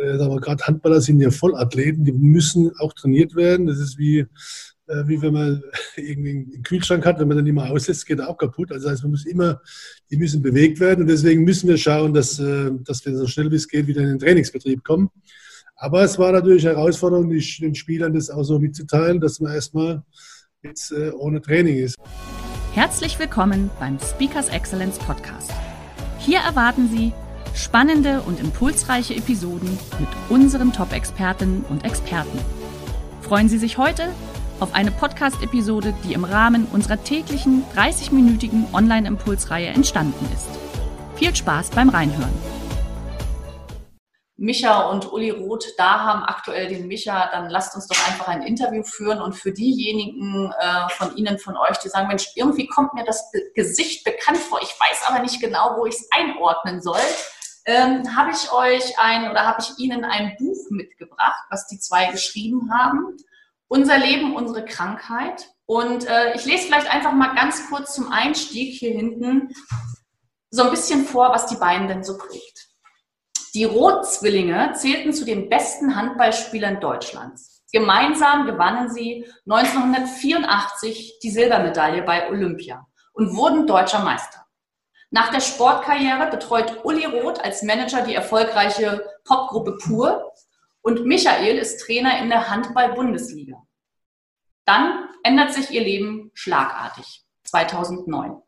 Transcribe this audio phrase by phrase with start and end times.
[0.00, 3.66] Äh, aber gerade Handballer sind ja Vollathleten, die müssen auch trainiert werden.
[3.66, 4.20] Das ist wie,
[4.86, 5.62] äh, wie wenn man
[5.96, 8.72] irgendwie einen Kühlschrank hat, wenn man dann immer auslässt, geht er auch kaputt.
[8.72, 9.60] Also das heißt, man muss immer,
[10.10, 13.50] die müssen bewegt werden und deswegen müssen wir schauen, dass, äh, dass wir so schnell
[13.50, 15.10] wie es geht wieder in den Trainingsbetrieb kommen.
[15.76, 20.04] Aber es war natürlich eine Herausforderung, den Spielern das auch so mitzuteilen, dass man erstmal
[20.62, 21.96] jetzt ohne Training ist.
[22.72, 25.50] Herzlich willkommen beim Speakers Excellence Podcast.
[26.20, 27.12] Hier erwarten Sie
[27.54, 32.38] spannende und impulsreiche Episoden mit unseren Top-Expertinnen und Experten.
[33.22, 34.08] Freuen Sie sich heute
[34.60, 40.48] auf eine Podcast-Episode, die im Rahmen unserer täglichen 30-minütigen Online-Impulsreihe entstanden ist.
[41.16, 42.32] Viel Spaß beim Reinhören.
[44.36, 48.42] Micha und Uli Roth da haben aktuell den Micha, dann lasst uns doch einfach ein
[48.42, 49.20] Interview führen.
[49.20, 53.30] Und für diejenigen äh, von Ihnen, von euch, die sagen, Mensch, irgendwie kommt mir das
[53.54, 57.00] Gesicht bekannt vor, ich weiß aber nicht genau, wo ich es einordnen soll,
[57.66, 62.10] ähm, habe ich euch ein oder habe ich Ihnen ein Buch mitgebracht, was die zwei
[62.10, 63.16] geschrieben haben.
[63.68, 65.48] Unser Leben, unsere Krankheit.
[65.66, 69.54] Und äh, ich lese vielleicht einfach mal ganz kurz zum Einstieg hier hinten
[70.50, 72.68] so ein bisschen vor, was die beiden denn so prägt.
[73.54, 77.62] Die Roth-Zwillinge zählten zu den besten Handballspielern Deutschlands.
[77.72, 84.43] Gemeinsam gewannen sie 1984 die Silbermedaille bei Olympia und wurden deutscher Meister.
[85.14, 90.32] Nach der Sportkarriere betreut Uli Roth als Manager die erfolgreiche Popgruppe Pur
[90.82, 93.62] und Michael ist Trainer in der Handball-Bundesliga.
[94.64, 97.24] Dann ändert sich ihr Leben schlagartig.
[97.44, 98.42] 2009.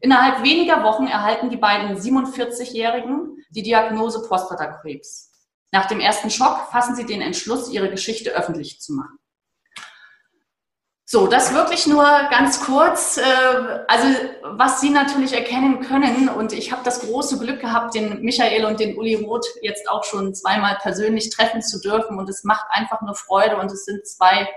[0.00, 5.30] Innerhalb weniger Wochen erhalten die beiden 47-Jährigen die Diagnose Prostatakrebs.
[5.70, 9.20] Nach dem ersten Schock fassen sie den Entschluss, ihre Geschichte öffentlich zu machen.
[11.14, 13.18] So, das wirklich nur ganz kurz.
[13.18, 13.22] Äh,
[13.86, 18.64] also, was Sie natürlich erkennen können, und ich habe das große Glück gehabt, den Michael
[18.64, 22.16] und den Uli Roth jetzt auch schon zweimal persönlich treffen zu dürfen.
[22.18, 23.58] Und es macht einfach nur Freude.
[23.58, 24.48] Und es sind zwei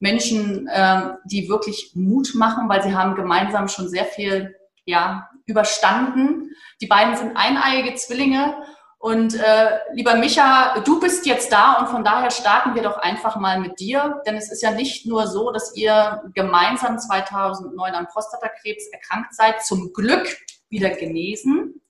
[0.00, 6.50] Menschen, ähm, die wirklich Mut machen, weil sie haben gemeinsam schon sehr viel ja, überstanden.
[6.80, 8.56] Die beiden sind eineiige Zwillinge.
[9.02, 13.34] Und äh, lieber Micha, du bist jetzt da und von daher starten wir doch einfach
[13.34, 18.06] mal mit dir, denn es ist ja nicht nur so, dass ihr gemeinsam 2009 an
[18.06, 20.28] Prostatakrebs erkrankt seid, zum Glück
[20.68, 21.82] wieder genesen.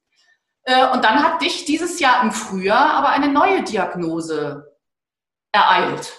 [0.64, 4.72] Äh, und dann hat dich dieses Jahr im Frühjahr aber eine neue Diagnose
[5.52, 6.14] ereilt.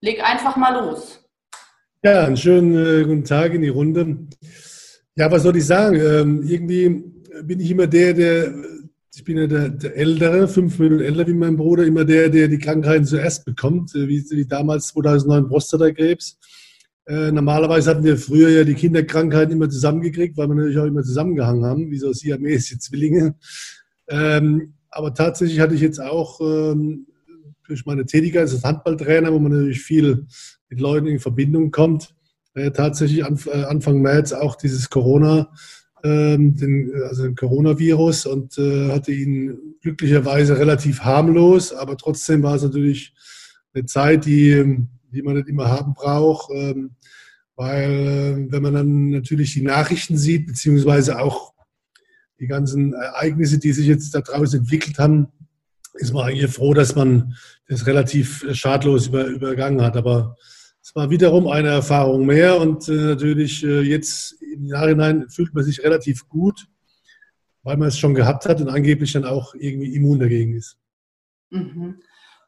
[0.00, 1.28] Leg einfach mal los.
[2.04, 4.28] Ja, einen schönen äh, guten Tag in die Runde.
[5.16, 5.96] Ja, was soll ich sagen?
[5.96, 6.88] Ähm, irgendwie
[7.42, 8.54] bin ich immer der, der,
[9.14, 12.48] ich bin ja der, der, Ältere, fünf Minuten älter wie mein Bruder, immer der, der
[12.48, 16.38] die Krankheiten zuerst bekommt, äh, wie, wie damals 2009 Prostatakrebs.
[17.06, 21.02] Äh, normalerweise hatten wir früher ja die Kinderkrankheiten immer zusammengekriegt, weil wir natürlich auch immer
[21.02, 23.34] zusammengehangen haben, wie so siamesische Zwillinge.
[24.08, 27.06] Ähm, aber tatsächlich hatte ich jetzt auch ähm,
[27.66, 30.26] durch meine Tätigkeit als Handballtrainer, wo man natürlich viel
[30.68, 32.14] mit Leuten in Verbindung kommt,
[32.54, 35.52] äh, tatsächlich an, äh, Anfang März auch dieses Corona,
[36.04, 42.54] ähm, den, also den Coronavirus und äh, hatte ihn glücklicherweise relativ harmlos, aber trotzdem war
[42.54, 43.14] es natürlich
[43.74, 46.90] eine Zeit, die, die man nicht immer haben braucht, ähm,
[47.56, 51.52] weil äh, wenn man dann natürlich die Nachrichten sieht, beziehungsweise auch
[52.38, 55.28] die ganzen Ereignisse, die sich jetzt da draußen entwickelt haben,
[55.94, 57.34] ist man eigentlich froh, dass man
[57.68, 59.96] das relativ schadlos über, übergangen hat.
[59.96, 60.36] Aber
[60.82, 65.64] es war wiederum eine Erfahrung mehr und äh, natürlich äh, jetzt im Nachhinein fühlt man
[65.64, 66.66] sich relativ gut,
[67.62, 70.78] weil man es schon gehabt hat und angeblich dann auch irgendwie immun dagegen ist.
[71.50, 72.00] Mhm.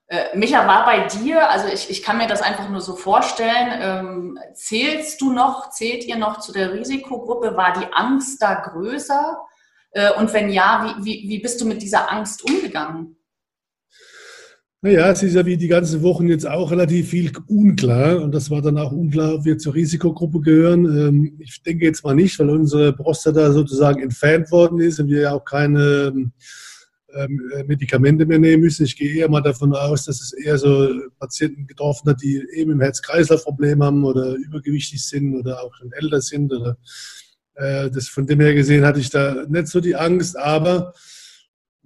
[0.06, 3.79] Äh, Micha, war bei dir, also ich, ich kann mir das einfach nur so vorstellen,
[3.81, 7.56] ähm, zählst du noch, zählt ihr noch zu der Risikogruppe?
[7.56, 9.41] War die Angst da größer?
[9.93, 13.17] Äh, und wenn ja, wie, wie, wie bist du mit dieser Angst umgegangen?
[14.84, 18.50] Naja, es ist ja wie die ganzen Wochen jetzt auch relativ viel unklar und das
[18.50, 20.87] war dann auch unklar, ob wir zur Risikogruppe gehören.
[20.87, 25.20] Ähm, ich denke jetzt mal nicht, weil unsere Prostata sozusagen entfernt worden ist und wir
[25.20, 26.12] ja auch keine
[27.14, 28.84] ähm, Medikamente mehr nehmen müssen.
[28.84, 32.73] Ich gehe eher mal davon aus, dass es eher so Patienten getroffen hat, die eben
[32.73, 36.52] im Herz-Kreislauf-Problem haben oder übergewichtig sind oder auch schon älter sind.
[36.52, 36.76] Oder,
[37.55, 40.93] äh, das von dem her gesehen hatte ich da nicht so die Angst, aber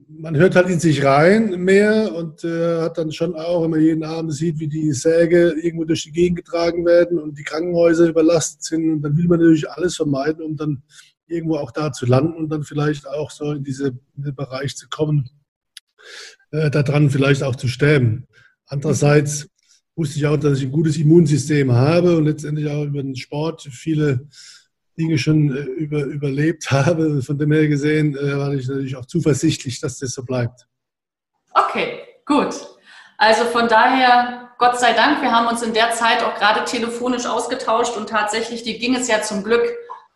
[0.09, 3.81] man hört halt in sich rein mehr und äh, hat dann schon auch, wenn man
[3.81, 8.07] jeden Abend sieht, wie die Säge irgendwo durch die Gegend getragen werden und die Krankenhäuser
[8.09, 10.83] überlastet sind, dann will man natürlich alles vermeiden, um dann
[11.27, 14.77] irgendwo auch da zu landen und dann vielleicht auch so in, diese, in den Bereich
[14.77, 15.29] zu kommen,
[16.53, 18.27] äh, daran vielleicht auch zu sterben.
[18.67, 19.49] Andererseits
[19.97, 23.63] wusste ich auch, dass ich ein gutes Immunsystem habe und letztendlich auch über den Sport
[23.63, 24.29] viele
[24.97, 27.23] Dinge schon äh, über, überlebt habe.
[27.23, 30.67] Von dem her gesehen äh, war ich natürlich auch zuversichtlich, dass das so bleibt.
[31.53, 32.55] Okay, gut.
[33.19, 37.27] Also von daher, Gott sei Dank, wir haben uns in der Zeit auch gerade telefonisch
[37.27, 39.65] ausgetauscht und tatsächlich, die ging es ja zum Glück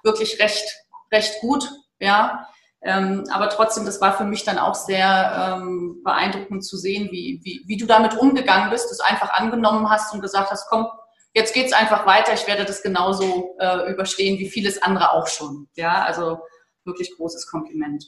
[0.02, 0.64] wirklich recht,
[1.10, 1.68] recht gut.
[1.98, 2.46] Ja,
[2.82, 7.40] ähm, aber trotzdem, das war für mich dann auch sehr ähm, beeindruckend zu sehen, wie,
[7.42, 10.86] wie, wie du damit umgegangen bist, es einfach angenommen hast und gesagt hast, komm,
[11.32, 15.68] jetzt geht's einfach weiter, ich werde das genauso äh, überstehen wie vieles andere auch schon.
[15.74, 16.40] Ja, also
[16.84, 18.04] wirklich großes Kompliment.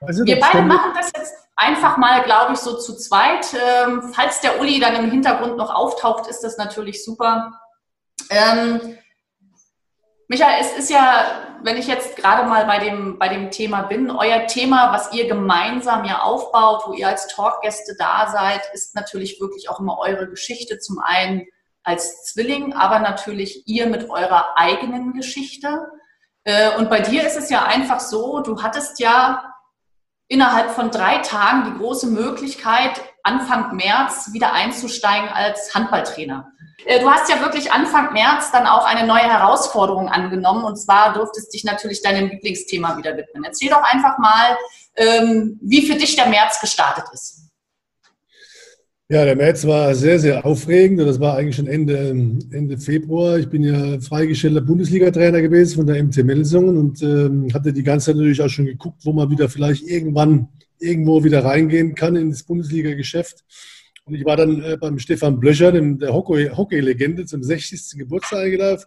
[0.00, 3.46] Also Wir beide machen das jetzt einfach mal, glaube ich, so zu zweit.
[3.54, 7.52] Ähm, falls der Uli dann im Hintergrund noch auftaucht, ist das natürlich super.
[8.30, 8.98] Ähm,
[10.28, 14.10] Michael, es ist ja, wenn ich jetzt gerade mal bei dem, bei dem Thema bin,
[14.10, 19.40] euer Thema, was ihr gemeinsam ja aufbaut, wo ihr als Talkgäste da seid, ist natürlich
[19.40, 20.78] wirklich auch immer eure Geschichte.
[20.78, 21.46] Zum einen
[21.84, 25.86] als Zwilling, aber natürlich ihr mit eurer eigenen Geschichte.
[26.44, 29.54] Äh, und bei dir ist es ja einfach so, du hattest ja
[30.28, 36.50] innerhalb von drei Tagen die große Möglichkeit, Anfang März wieder einzusteigen als Handballtrainer.
[36.86, 41.12] Äh, du hast ja wirklich Anfang März dann auch eine neue Herausforderung angenommen und zwar
[41.12, 43.44] durftest dich natürlich deinem Lieblingsthema wieder widmen.
[43.44, 44.56] Erzähl doch einfach mal,
[44.96, 47.43] ähm, wie für dich der März gestartet ist.
[49.14, 50.98] Ja, der März war sehr, sehr aufregend.
[50.98, 52.08] Das war eigentlich schon Ende,
[52.50, 53.38] Ende Februar.
[53.38, 58.06] Ich bin ja freigestellter Bundesliga-Trainer gewesen von der MT Melsungen und ähm, hatte die ganze
[58.06, 60.48] Zeit natürlich auch schon geguckt, wo man wieder vielleicht irgendwann
[60.80, 63.44] irgendwo wieder reingehen kann ins Bundesliga-Geschäft.
[64.04, 67.96] Und ich war dann äh, beim Stefan Blöcher, dem, der Hockey-Legende, zum 60.
[67.96, 68.82] Geburtstag eingeladen.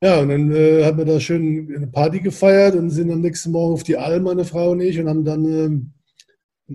[0.00, 3.50] Ja, und dann äh, haben wir da schön eine Party gefeiert und sind am nächsten
[3.50, 6.01] Morgen auf die Alm, meine Frau und ich, und haben dann äh,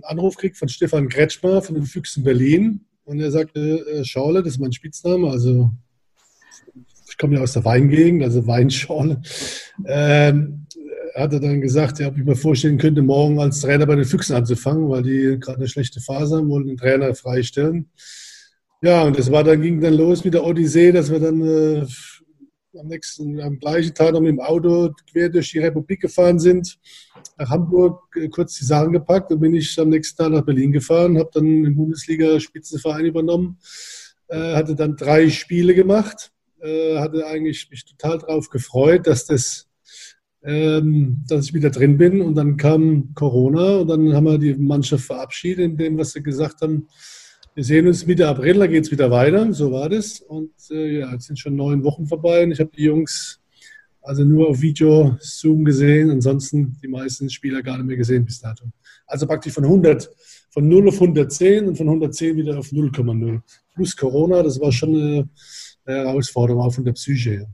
[0.02, 2.84] einen Anruf kriegt von Stefan Kretschmer von den Füchsen Berlin.
[3.04, 5.70] Und er sagte, äh, Schorle, das ist mein Spitzname, also
[7.08, 9.20] ich komme ja aus der Weingegend, also Weinschorle.
[9.86, 10.66] Ähm,
[11.14, 14.04] er hatte dann gesagt, ja, ob ich mir vorstellen könnte, morgen als Trainer bei den
[14.04, 17.90] Füchsen anzufangen, weil die gerade eine schlechte Phase haben, wollen den Trainer freistellen.
[18.82, 21.86] Ja, und das war dann, ging dann los mit der Odyssee, dass wir dann äh,
[22.78, 26.78] am nächsten, am gleichen Tag noch mit dem Auto quer durch die Republik gefahren sind,
[27.38, 30.72] nach Hamburg äh, kurz die Sachen gepackt und bin ich am nächsten Tag nach Berlin
[30.72, 33.58] gefahren, habe dann den Bundesliga-Spitzenverein übernommen,
[34.28, 39.68] äh, hatte dann drei Spiele gemacht, äh, hatte eigentlich mich total darauf gefreut, dass das
[40.44, 44.54] ähm, dass ich wieder drin bin und dann kam Corona und dann haben wir die
[44.54, 46.86] Mannschaft verabschiedet, in dem, was sie gesagt haben,
[47.58, 49.52] wir sehen uns Mitte April, da geht es wieder weiter.
[49.52, 50.20] So war das.
[50.20, 53.40] Und äh, ja, jetzt sind schon neun Wochen vorbei und ich habe die Jungs
[54.08, 56.10] also nur auf Video, Zoom gesehen.
[56.10, 58.64] Ansonsten die meisten Spieler gar nicht mehr gesehen bis dato.
[59.06, 60.08] Also praktisch von 100,
[60.50, 63.40] von 0 auf 110 und von 110 wieder auf 0,0.
[63.74, 65.28] Plus Corona, das war schon eine,
[65.84, 67.46] Herausforderung, auch von der Psyche her.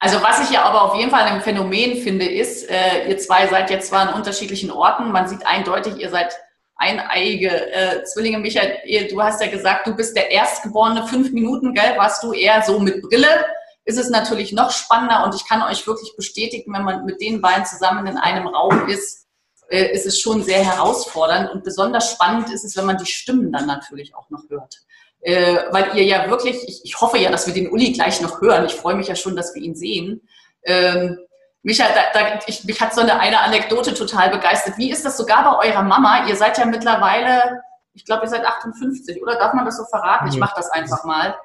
[0.00, 3.46] Also was ich ja aber auf jeden Fall ein Phänomen finde, ist, äh, ihr zwei
[3.46, 6.32] seid jetzt zwar an unterschiedlichen Orten, man sieht eindeutig, ihr seid
[6.76, 8.38] eineiige äh, Zwillinge.
[8.38, 11.06] Michael, du hast ja gesagt, du bist der Erstgeborene.
[11.06, 13.44] Fünf Minuten, gell, warst du eher so mit Brille.
[13.84, 17.40] Ist es natürlich noch spannender und ich kann euch wirklich bestätigen, wenn man mit den
[17.40, 19.26] beiden zusammen in einem Raum ist,
[19.68, 23.50] äh, ist es schon sehr herausfordernd und besonders spannend ist es, wenn man die Stimmen
[23.50, 24.82] dann natürlich auch noch hört.
[25.20, 28.40] Äh, weil ihr ja wirklich, ich, ich hoffe ja, dass wir den Uli gleich noch
[28.40, 28.66] hören.
[28.66, 30.28] Ich freue mich ja schon, dass wir ihn sehen.
[30.64, 31.18] Ähm,
[31.62, 34.76] Micha, da, da, ich, mich hat so eine, eine Anekdote total begeistert.
[34.78, 36.26] Wie ist das sogar bei eurer Mama?
[36.26, 37.62] Ihr seid ja mittlerweile,
[37.94, 39.36] ich glaube, ihr seid 58, oder?
[39.36, 40.28] Darf man das so verraten?
[40.28, 41.36] Ich mache das einfach mal.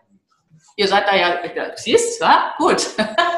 [0.76, 1.40] Ihr seid da ja,
[1.76, 2.54] siehst, ja?
[2.58, 2.88] Gut.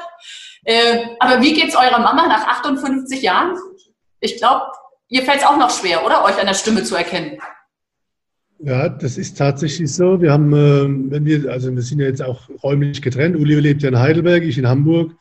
[0.66, 3.58] äh, aber wie geht's eurer Mama nach 58 Jahren?
[4.20, 4.66] Ich glaube,
[5.08, 6.24] ihr fällt es auch noch schwer, oder?
[6.26, 7.40] Euch an der Stimme zu erkennen.
[8.62, 10.22] Ja, das ist tatsächlich so.
[10.22, 13.38] Wir haben, äh, wenn wir, also wir sind ja jetzt auch räumlich getrennt.
[13.38, 15.14] Uli lebt ja in Heidelberg, ich in Hamburg.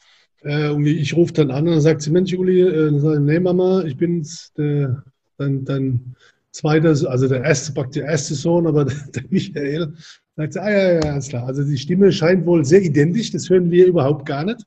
[0.42, 3.38] Äh, und ich rufe dann an und dann sagt sie, Mensch, Uli, äh, dann nee,
[3.38, 5.04] Mama, ich bin der,
[5.36, 6.16] dein, dein
[6.50, 9.94] zweiter, also der erste, der erste Sohn, aber der, der Michael.
[10.38, 11.48] Sagt sie, ah ja, ja, alles klar.
[11.48, 14.62] Also die Stimme scheint wohl sehr identisch, das hören wir überhaupt gar nicht.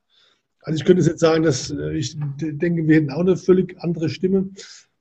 [0.63, 4.09] Also ich könnte jetzt sagen, dass äh, ich denke, wir hätten auch eine völlig andere
[4.09, 4.49] Stimme.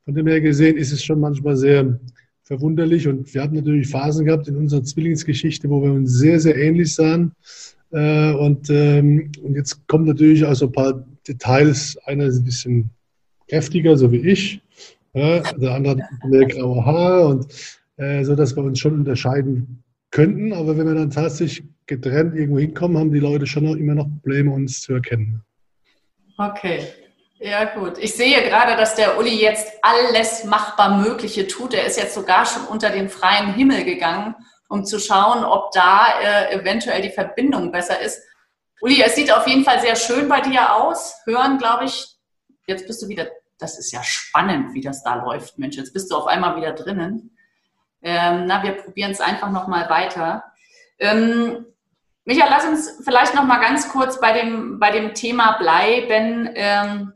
[0.04, 1.98] Von dem her gesehen ist es schon manchmal sehr
[2.44, 6.54] verwunderlich und wir hatten natürlich Phasen gehabt in unserer Zwillingsgeschichte, wo wir uns sehr, sehr
[6.54, 7.32] ähnlich sahen.
[7.90, 11.98] Äh, und, ähm, und jetzt kommen natürlich auch so ein paar Details.
[12.04, 12.90] Einer ist ein bisschen
[13.48, 14.62] kräftiger, so wie ich.
[15.16, 17.46] Der andere hat mehr graue Haare und
[17.96, 20.52] äh, so, dass wir uns schon unterscheiden könnten.
[20.52, 24.08] Aber wenn wir dann tatsächlich getrennt irgendwo hinkommen, haben die Leute schon noch, immer noch
[24.22, 25.42] Probleme, uns zu erkennen.
[26.38, 26.86] Okay.
[27.42, 27.96] Ja, gut.
[27.98, 31.72] Ich sehe gerade, dass der Uli jetzt alles machbar Mögliche tut.
[31.72, 34.34] Er ist jetzt sogar schon unter den freien Himmel gegangen,
[34.68, 38.20] um zu schauen, ob da äh, eventuell die Verbindung besser ist.
[38.82, 41.14] Uli, es sieht auf jeden Fall sehr schön bei dir aus.
[41.24, 42.08] Hören, glaube ich,
[42.66, 43.26] jetzt bist du wieder,
[43.58, 45.76] das ist ja spannend, wie das da läuft, Mensch.
[45.76, 47.36] Jetzt bist du auf einmal wieder drinnen.
[48.02, 50.44] Ähm, na, wir probieren es einfach nochmal weiter.
[50.98, 51.66] Ähm,
[52.24, 56.50] Micha, lass uns vielleicht nochmal ganz kurz bei dem, bei dem Thema bleiben.
[56.54, 57.12] Ähm,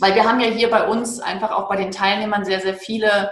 [0.00, 3.30] weil wir haben ja hier bei uns einfach auch bei den Teilnehmern sehr, sehr viele,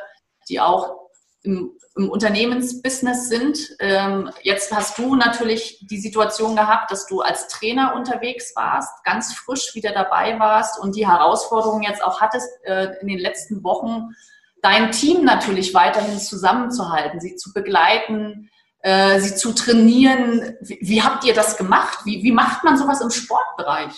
[0.49, 0.97] die auch
[1.43, 3.59] im, im Unternehmensbusiness sind.
[3.81, 9.35] Ähm, jetzt hast du natürlich die Situation gehabt, dass du als Trainer unterwegs warst, ganz
[9.35, 14.15] frisch wieder dabei warst und die Herausforderung jetzt auch hattest, äh, in den letzten Wochen
[14.63, 18.51] dein Team natürlich weiterhin zusammenzuhalten, sie zu begleiten,
[18.81, 20.57] äh, sie zu trainieren.
[20.61, 21.99] Wie, wie, habt ihr das gemacht?
[22.05, 23.93] Wie, wie macht man sowas im Sportbereich?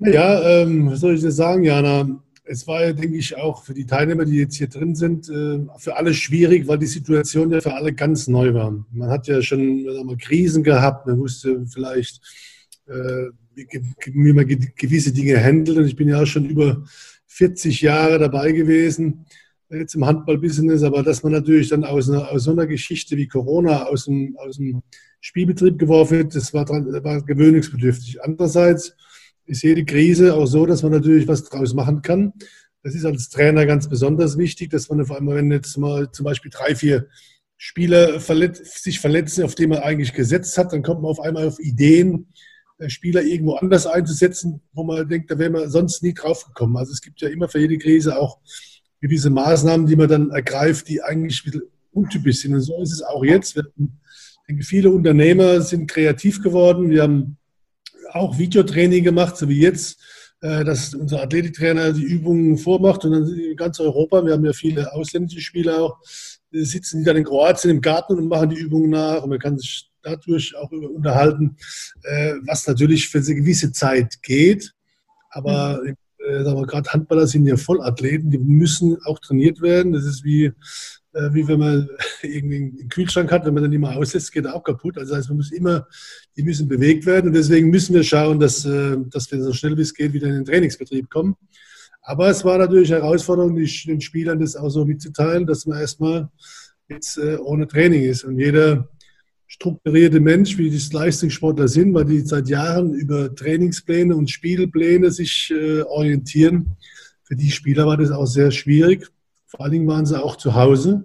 [0.00, 2.06] Ja, ähm, was soll ich dir sagen, Jana?
[2.44, 5.58] Es war ja, denke ich, auch für die Teilnehmer, die jetzt hier drin sind, äh,
[5.76, 8.72] für alle schwierig, weil die Situation ja für alle ganz neu war.
[8.90, 12.22] Man hat ja schon mal, Krisen gehabt, man wusste vielleicht,
[12.86, 15.76] äh, wie man gewisse Dinge handelt.
[15.76, 16.84] Und ich bin ja auch schon über
[17.28, 19.26] 40 Jahre dabei gewesen,
[19.70, 23.28] jetzt im Handballbusiness, aber dass man natürlich dann aus, einer, aus so einer Geschichte wie
[23.28, 24.82] Corona aus dem, aus dem
[25.20, 28.22] Spielbetrieb geworfen wird, das war, dran, war gewöhnungsbedürftig.
[28.22, 28.94] Andererseits
[29.44, 32.32] ist jede Krise auch so, dass man natürlich was draus machen kann.
[32.82, 36.24] Das ist als Trainer ganz besonders wichtig, dass man auf einmal, wenn jetzt mal zum
[36.24, 37.08] Beispiel drei, vier
[37.56, 41.46] Spieler verletz, sich verletzen, auf die man eigentlich gesetzt hat, dann kommt man auf einmal
[41.46, 42.47] auf Ideen, äh,
[42.86, 46.76] Spieler irgendwo anders einzusetzen, wo man denkt, da wäre man sonst nie drauf gekommen.
[46.76, 48.38] Also es gibt ja immer für jede Krise auch
[49.00, 52.54] gewisse Maßnahmen, die man dann ergreift, die eigentlich ein bisschen untypisch sind.
[52.54, 53.56] Und so ist es auch jetzt.
[53.56, 53.64] Wir
[54.48, 56.90] denke, viele Unternehmer sind kreativ geworden.
[56.90, 57.36] Wir haben
[58.12, 60.00] auch Videotraining gemacht, so wie jetzt,
[60.40, 64.52] äh, dass unser Athletiktrainer die Übungen vormacht und dann in ganz Europa, wir haben ja
[64.52, 65.98] viele ausländische Spieler auch,
[66.50, 69.58] sitzen die dann in Kroatien im Garten und machen die Übungen nach und man kann
[69.58, 71.56] sich dadurch auch unterhalten,
[72.02, 74.72] äh, was natürlich für eine gewisse Zeit geht.
[75.30, 75.94] Aber mhm.
[76.26, 79.92] äh, gerade Handballer sind ja Vollathleten, die müssen auch trainiert werden.
[79.92, 80.52] Das ist wie
[81.18, 81.88] äh, wie wenn man
[82.22, 84.98] irgendwie einen Kühlschrank hat, wenn man dann immer aussetzt, geht er auch kaputt.
[84.98, 85.86] Also das heißt, man muss immer,
[86.36, 89.76] die müssen bewegt werden und deswegen müssen wir schauen, dass, äh, dass wir so schnell
[89.76, 91.36] wie es geht wieder in den Trainingsbetrieb kommen.
[92.02, 96.28] Aber es war natürlich eine Herausforderung, den Spielern das auch so mitzuteilen, dass man erstmal
[96.88, 98.24] jetzt äh, ohne Training ist.
[98.24, 98.88] Und jeder
[99.48, 105.52] strukturierte Mensch, wie die Leistungssportler sind, weil die seit Jahren über Trainingspläne und Spielpläne sich
[105.86, 106.76] orientieren,
[107.28, 109.06] für die Spieler war das auch sehr schwierig.
[109.44, 111.04] Vor allen Dingen waren sie auch zu Hause.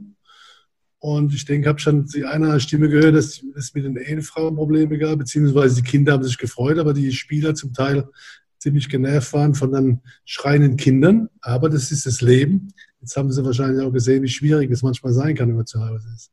[0.99, 4.55] Und ich denke, ich habe schon die eine Stimme gehört, dass es mit den Ehefrauen
[4.55, 8.07] Probleme gab, beziehungsweise die Kinder haben sich gefreut, aber die Spieler zum Teil
[8.57, 11.27] ziemlich genervt waren von den schreienden Kindern.
[11.41, 12.69] Aber das ist das Leben.
[13.01, 15.85] Jetzt haben sie wahrscheinlich auch gesehen, wie schwierig es manchmal sein kann, wenn man zu
[15.85, 16.31] Hause ist.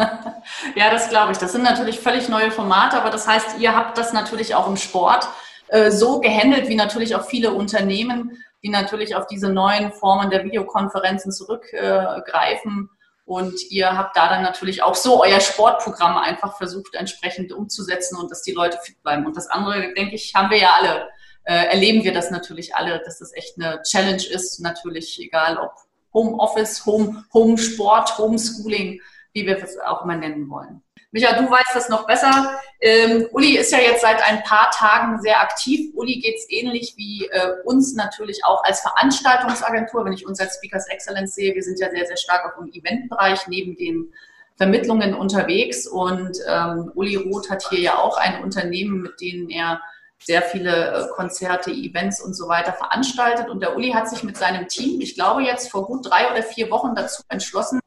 [0.74, 1.38] ja, das glaube ich.
[1.38, 4.76] Das sind natürlich völlig neue Formate, aber das heißt, ihr habt das natürlich auch im
[4.76, 5.28] Sport
[5.68, 10.44] äh, so gehandelt, wie natürlich auch viele Unternehmen die natürlich auf diese neuen Formen der
[10.44, 12.90] Videokonferenzen zurückgreifen.
[13.24, 18.30] Und ihr habt da dann natürlich auch so euer Sportprogramm einfach versucht, entsprechend umzusetzen und
[18.30, 19.24] dass die Leute fit bleiben.
[19.24, 21.08] Und das andere, denke ich, haben wir ja alle,
[21.44, 24.60] äh, erleben wir das natürlich alle, dass das echt eine Challenge ist.
[24.60, 25.72] Natürlich, egal ob
[26.12, 29.00] Homeoffice, Home, Home Sport, Homeschooling,
[29.32, 30.82] wie wir es auch immer nennen wollen.
[31.12, 32.60] Micha, du weißt das noch besser.
[32.80, 35.92] Ähm, Uli ist ja jetzt seit ein paar Tagen sehr aktiv.
[35.94, 40.04] Uli geht es ähnlich wie äh, uns natürlich auch als Veranstaltungsagentur.
[40.04, 42.72] Wenn ich uns als Speakers Excellence sehe, wir sind ja sehr, sehr stark auf dem
[42.72, 44.12] Eventbereich neben den
[44.56, 45.88] Vermittlungen unterwegs.
[45.88, 49.80] Und ähm, Uli Roth hat hier ja auch ein Unternehmen, mit denen er
[50.22, 53.48] sehr viele äh, Konzerte, Events und so weiter veranstaltet.
[53.48, 56.42] Und der Uli hat sich mit seinem Team, ich glaube jetzt vor gut drei oder
[56.42, 57.80] vier Wochen dazu entschlossen,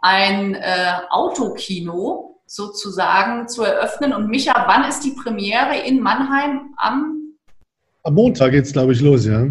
[0.00, 4.12] ein äh, Autokino sozusagen zu eröffnen.
[4.12, 7.18] Und Micha, wann ist die Premiere in Mannheim am?
[8.02, 9.46] Am Montag geht es, glaube ich, los, ja.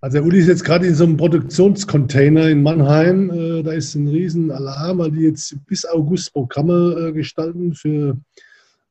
[0.00, 3.30] Also der Uli ist jetzt gerade in so einem Produktionscontainer in Mannheim.
[3.30, 8.16] Äh, da ist ein riesen Alarm, weil die jetzt bis August Programme äh, gestalten für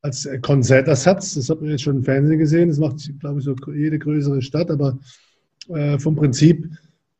[0.01, 1.35] als Konzertersatz.
[1.35, 2.69] Das hat man jetzt schon im Fernsehen gesehen.
[2.69, 4.71] Das macht, glaube ich, so jede größere Stadt.
[4.71, 4.97] Aber
[5.69, 6.67] äh, vom Prinzip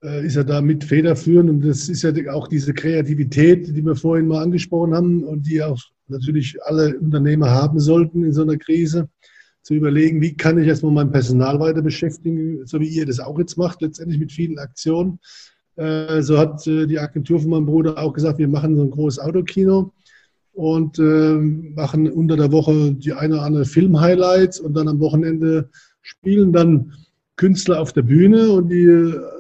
[0.04, 1.50] ist er da mit federführend.
[1.50, 5.64] Und das ist ja auch diese Kreativität, die wir vorhin mal angesprochen haben und die
[5.64, 5.80] auch
[6.10, 9.08] natürlich alle Unternehmer haben sollten in so einer Krise,
[9.64, 13.40] zu überlegen, wie kann ich erstmal mein Personal weiter beschäftigen, so wie ihr das auch
[13.40, 15.20] jetzt macht, letztendlich mit vielen Aktionen.
[15.78, 18.92] Äh, so hat äh, die Agentur von meinem Bruder auch gesagt, wir machen so ein
[18.92, 19.94] großes Autokino
[20.52, 25.70] und äh, machen unter der Woche die eine oder andere Film-Highlights und dann am Wochenende
[26.02, 26.94] spielen dann
[27.36, 28.86] Künstler auf der Bühne und die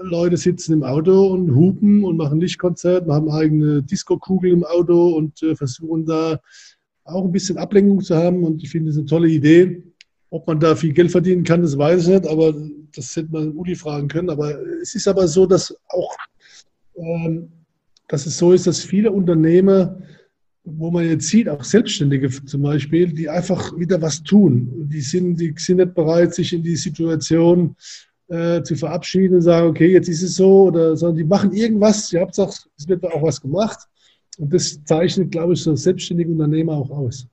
[0.02, 5.42] Leute sitzen im Auto und hupen und machen Lichtkonzert, haben eigene Disco-Kugel im Auto und
[5.44, 6.40] äh, versuchen da
[7.04, 8.44] auch ein bisschen Ablenkung zu haben.
[8.44, 9.84] Und ich finde es eine tolle Idee.
[10.32, 12.56] Ob man da viel Geld verdienen kann, das weiß ich nicht, aber
[12.96, 14.32] das hätte man Uli fragen können.
[14.32, 16.16] Aber es ist aber so, dass auch,
[16.96, 17.52] ähm,
[18.08, 20.00] dass es so ist, dass viele Unternehmer
[20.66, 24.88] wo man jetzt sieht, auch Selbstständige zum Beispiel, die einfach wieder was tun.
[24.90, 27.76] Die sind, die sind nicht bereit, sich in die Situation
[28.30, 32.12] äh, zu verabschieden und sagen, okay, jetzt ist es so, oder, sondern die machen irgendwas.
[32.14, 33.80] Ihr habt gesagt, es wird auch was gemacht.
[34.38, 37.28] Und das zeichnet, glaube ich, so selbstständige Unternehmer auch aus.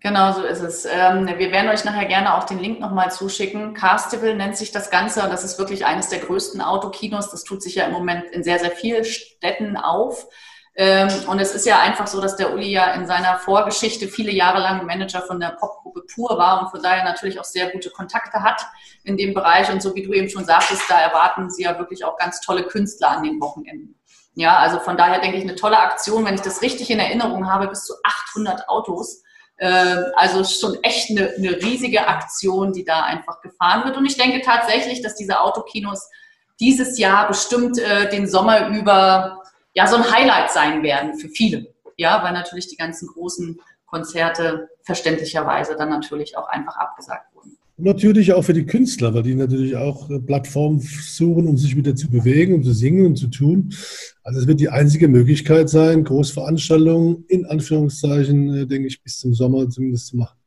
[0.00, 0.84] Genau so ist es.
[0.84, 3.72] Ähm, wir werden euch nachher gerne auch den Link nochmal zuschicken.
[3.72, 7.30] Castival nennt sich das Ganze und das ist wirklich eines der größten Autokinos.
[7.30, 10.28] Das tut sich ja im Moment in sehr, sehr vielen Städten auf.
[10.76, 14.32] Ähm, und es ist ja einfach so, dass der Uli ja in seiner Vorgeschichte viele
[14.32, 17.90] Jahre lang Manager von der Popgruppe Pur war und von daher natürlich auch sehr gute
[17.90, 18.60] Kontakte hat
[19.04, 19.70] in dem Bereich.
[19.70, 22.64] Und so wie du eben schon sagtest, da erwarten sie ja wirklich auch ganz tolle
[22.64, 23.94] Künstler an den Wochenenden.
[24.34, 27.48] Ja, also von daher denke ich, eine tolle Aktion, wenn ich das richtig in Erinnerung
[27.48, 29.22] habe, bis zu 800 Autos.
[29.58, 33.96] Ähm, also schon echt eine, eine riesige Aktion, die da einfach gefahren wird.
[33.96, 36.10] Und ich denke tatsächlich, dass diese Autokinos
[36.58, 39.43] dieses Jahr bestimmt äh, den Sommer über
[39.74, 41.74] ja so ein Highlight sein werden für viele.
[41.96, 47.56] Ja, weil natürlich die ganzen großen Konzerte verständlicherweise dann natürlich auch einfach abgesagt wurden.
[47.76, 51.96] Natürlich auch für die Künstler, weil die natürlich auch äh, Plattformen suchen, um sich wieder
[51.96, 53.74] zu bewegen, um zu singen und zu tun.
[54.22, 59.34] Also es wird die einzige Möglichkeit sein, Großveranstaltungen in Anführungszeichen, äh, denke ich, bis zum
[59.34, 60.38] Sommer zumindest zu machen.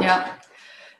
[0.00, 0.24] Ja.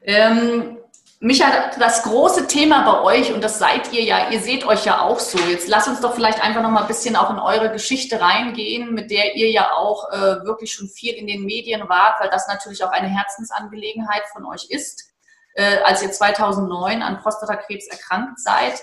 [0.02, 0.76] Ähm,
[1.24, 5.02] Micha, das große Thema bei euch, und das seid ihr ja, ihr seht euch ja
[5.02, 5.38] auch so.
[5.38, 8.92] Jetzt lasst uns doch vielleicht einfach noch mal ein bisschen auch in eure Geschichte reingehen,
[8.92, 12.48] mit der ihr ja auch äh, wirklich schon viel in den Medien wart, weil das
[12.48, 15.12] natürlich auch eine Herzensangelegenheit von euch ist.
[15.54, 18.82] Äh, als ihr 2009 an Prostatakrebs erkrankt seid,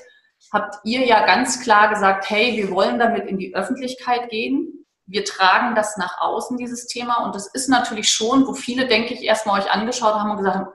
[0.54, 4.86] habt ihr ja ganz klar gesagt, hey, wir wollen damit in die Öffentlichkeit gehen.
[5.08, 7.26] Wir tragen das nach außen, dieses Thema.
[7.26, 10.56] Und das ist natürlich schon, wo viele, denke ich, erstmal euch angeschaut haben und gesagt
[10.56, 10.70] haben,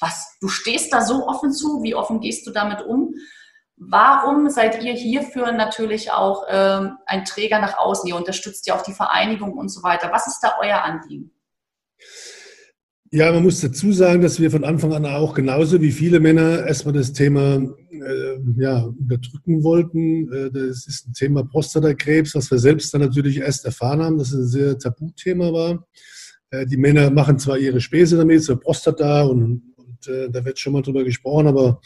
[0.00, 3.14] was, du stehst da so offen zu, wie offen gehst du damit um?
[3.76, 8.08] Warum seid ihr hierfür natürlich auch ähm, ein Träger nach außen?
[8.08, 10.10] Ihr unterstützt ja auch die Vereinigung und so weiter.
[10.12, 11.30] Was ist da euer Anliegen?
[13.10, 16.66] Ja, man muss dazu sagen, dass wir von Anfang an auch genauso wie viele Männer
[16.66, 17.54] erstmal das Thema
[17.90, 20.30] äh, ja, unterdrücken wollten.
[20.30, 24.32] Äh, das ist ein Thema Prostatakrebs, was wir selbst dann natürlich erst erfahren haben, dass
[24.32, 25.86] es ein sehr Tabuthema war.
[26.50, 29.67] Äh, die Männer machen zwar ihre Späße damit, so Prostata und
[30.06, 31.80] äh, da wird schon mal drüber gesprochen, aber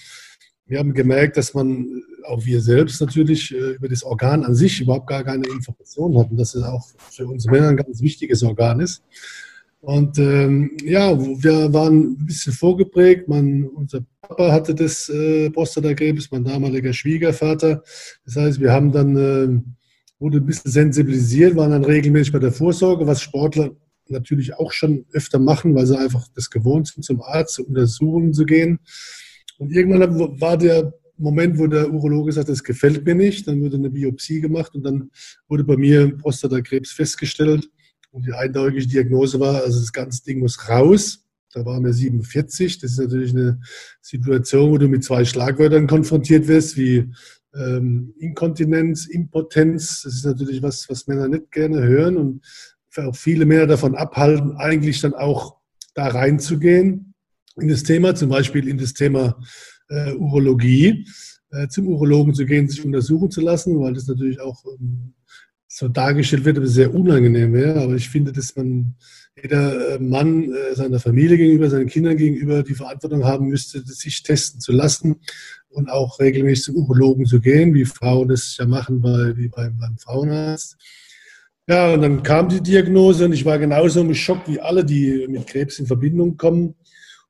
[0.66, 4.80] wir haben gemerkt, dass man, auch wir selbst natürlich, äh, über das Organ an sich
[4.80, 8.80] überhaupt gar keine Informationen hatten, dass es auch für uns Männer ein ganz wichtiges Organ
[8.80, 9.02] ist.
[9.82, 13.28] Und ähm, ja, wir waren ein bisschen vorgeprägt.
[13.28, 17.82] Man, unser Papa hatte das äh, Prostatakrebs, mein damaliger Schwiegervater.
[18.24, 19.60] Das heißt, wir haben dann, äh,
[20.20, 23.72] wurde ein bisschen sensibilisiert, waren dann regelmäßig bei der Vorsorge, was Sportler
[24.12, 28.32] natürlich auch schon öfter machen, weil sie einfach das gewohnt sind, zum Arzt zu untersuchen
[28.32, 28.78] zu gehen.
[29.58, 33.46] Und irgendwann war der Moment, wo der Urologe sagt, das gefällt mir nicht.
[33.46, 35.10] Dann wurde eine Biopsie gemacht und dann
[35.48, 37.68] wurde bei mir Prostatakrebs festgestellt.
[38.10, 41.24] Und die eindeutige Diagnose war, also das ganze Ding muss raus.
[41.54, 42.78] Da waren wir 47.
[42.78, 43.60] Das ist natürlich eine
[44.00, 47.10] Situation, wo du mit zwei Schlagwörtern konfrontiert wirst, wie
[47.54, 50.02] ähm, Inkontinenz, Impotenz.
[50.02, 52.16] Das ist natürlich was, was Männer nicht gerne hören.
[52.16, 52.44] Und
[52.98, 55.56] auch viele Männer davon abhalten, eigentlich dann auch
[55.94, 57.14] da reinzugehen
[57.56, 59.38] in das Thema, zum Beispiel in das Thema
[59.88, 61.06] äh, Urologie,
[61.50, 65.14] äh, zum Urologen zu gehen, sich untersuchen zu lassen, weil das natürlich auch ähm,
[65.68, 67.80] so dargestellt wird, aber sehr unangenehm wäre.
[67.80, 68.94] Aber ich finde, dass man
[69.40, 74.22] jeder äh, Mann äh, seiner Familie gegenüber, seinen Kindern gegenüber die Verantwortung haben müsste, sich
[74.22, 75.16] testen zu lassen
[75.70, 79.78] und auch regelmäßig zum Urologen zu gehen, wie Frauen das ja machen bei, wie beim,
[79.78, 80.76] beim Frauenarzt.
[81.68, 85.26] Ja, und dann kam die Diagnose und ich war genauso im Schock wie alle, die
[85.28, 86.74] mit Krebs in Verbindung kommen.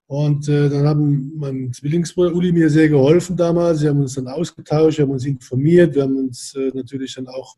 [0.07, 3.83] Und äh, dann haben mein Zwillingsbruder Uli mir sehr geholfen damals.
[3.83, 7.29] Wir haben uns dann ausgetauscht, wir haben uns informiert, wir haben uns äh, natürlich dann
[7.29, 7.57] auch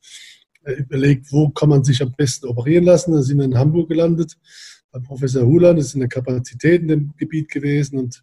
[0.64, 3.12] äh, überlegt, wo kann man sich am besten operieren lassen.
[3.12, 4.36] Da sind wir in Hamburg gelandet
[4.90, 7.98] bei Professor Hulan, das ist eine Kapazität in dem Gebiet gewesen.
[7.98, 8.22] Und,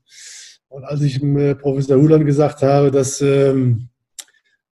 [0.69, 3.89] und als ich dem äh, Professor Hulan gesagt habe, dass ähm,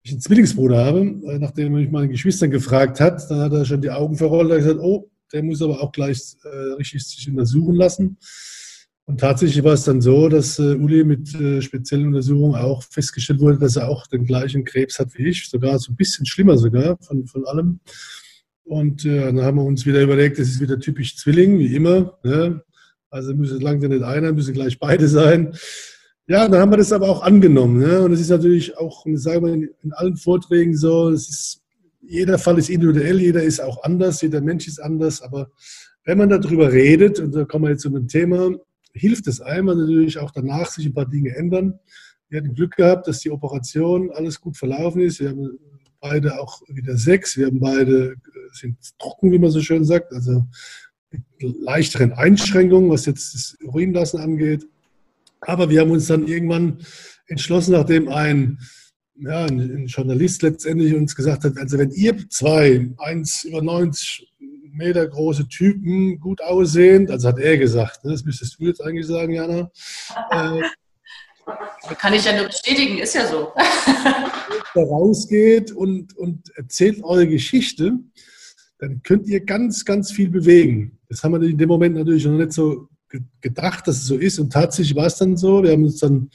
[0.04, 3.66] ich einen Zwillingsbruder habe, äh, nachdem er mich meine Geschwistern gefragt hat, dann hat er
[3.66, 7.30] schon die Augen verrollt und gesagt, oh, der muss aber auch gleich äh, richtig sich
[7.30, 8.18] untersuchen lassen.
[9.06, 13.40] Und tatsächlich war es dann so, dass äh, Uli mit äh, speziellen Untersuchungen auch festgestellt
[13.40, 16.58] wurde, dass er auch den gleichen Krebs hat wie ich, sogar so ein bisschen schlimmer
[16.58, 17.80] sogar von, von allem.
[18.64, 22.20] Und äh, dann haben wir uns wieder überlegt, das ist wieder typisch Zwilling, wie immer.
[22.24, 22.62] Ne?
[23.10, 25.54] Also müssen langsam nicht einer, müssen gleich beide sein.
[26.30, 27.80] Ja, dann haben wir das aber auch angenommen.
[27.80, 28.02] Ne?
[28.02, 31.64] Und es ist natürlich auch, sagen wir in, in allen Vorträgen so, es ist,
[32.02, 35.24] jeder Fall ist individuell, jeder ist auch anders, jeder Mensch ist anders.
[35.24, 35.50] Aber
[36.06, 38.52] wenn man darüber redet, und da kommen wir jetzt zu einem Thema,
[38.94, 41.80] hilft es einem natürlich auch danach, sich ein paar Dinge ändern.
[42.30, 45.20] Wir hatten Glück gehabt, dass die Operation alles gut verlaufen ist.
[45.20, 45.58] Wir haben
[46.00, 47.38] beide auch wieder sechs.
[47.38, 48.16] Wir haben beide, äh,
[48.52, 50.46] sind trocken, wie man so schön sagt, also
[51.10, 54.68] mit leichteren Einschränkungen, was jetzt das Urinlassen angeht.
[55.42, 56.80] Aber wir haben uns dann irgendwann
[57.28, 58.60] entschlossen, nachdem ein,
[59.16, 64.28] ja, ein Journalist letztendlich uns gesagt hat, also wenn ihr zwei, eins über 90
[64.72, 68.12] Meter große Typen, gut aussehend, also hat er gesagt, ne?
[68.12, 69.70] das müsstest du jetzt eigentlich sagen, Jana.
[70.32, 70.62] Äh,
[71.96, 73.52] Kann ich ja nur bestätigen, ist ja so.
[74.76, 78.00] da rausgeht und, und erzählt eure Geschichte,
[78.78, 81.00] dann könnt ihr ganz, ganz viel bewegen.
[81.10, 82.88] Das haben wir in dem Moment natürlich noch nicht so
[83.42, 84.40] gedacht, dass es so ist.
[84.40, 85.64] Und tatsächlich war es dann so.
[85.64, 86.30] Wir haben uns dann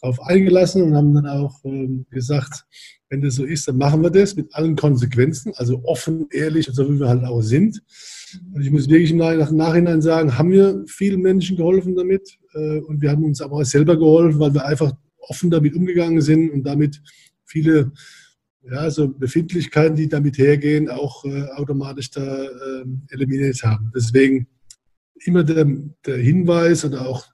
[0.00, 2.64] darauf eingelassen und haben dann auch ähm, gesagt,
[3.10, 6.92] wenn das so ist, dann machen wir das mit allen Konsequenzen, also offen, ehrlich, so
[6.92, 7.82] wie wir halt auch sind.
[8.52, 13.00] Und ich muss wirklich im Nachhinein sagen, haben wir vielen Menschen geholfen damit äh, und
[13.00, 16.64] wir haben uns aber auch selber geholfen, weil wir einfach offen damit umgegangen sind und
[16.64, 17.00] damit
[17.44, 17.92] viele
[18.70, 23.90] ja, so Befindlichkeiten, die damit hergehen, auch äh, automatisch da äh, eliminiert haben.
[23.94, 24.46] Deswegen
[25.24, 25.66] immer der,
[26.06, 27.26] der Hinweis oder auch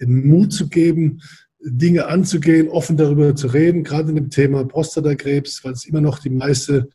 [0.00, 1.20] den Mut zu geben,
[1.60, 6.18] Dinge anzugehen, offen darüber zu reden, gerade in dem Thema Prostatakrebs, weil es immer noch
[6.18, 6.88] die meiste,